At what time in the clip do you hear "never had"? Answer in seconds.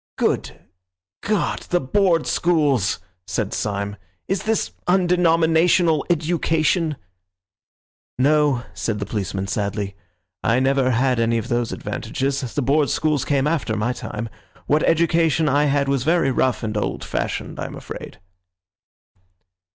10.59-11.19